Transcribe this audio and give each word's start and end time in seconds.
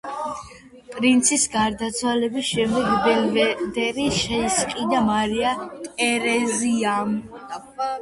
პრინცის 0.95 1.45
გარდაცვალების 1.55 2.49
შემდეგ 2.55 2.89
ბელვედერი 3.05 4.09
შეისყიდა 4.25 5.05
მარია 5.13 5.55
ტერეზიამ. 5.89 7.19